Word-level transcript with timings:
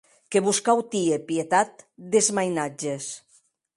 Que 0.35 0.39
vos 0.45 0.61
cau 0.69 0.79
tier 0.95 1.19
pietat 1.27 1.85
des 2.17 2.31
mainatges. 2.39 3.11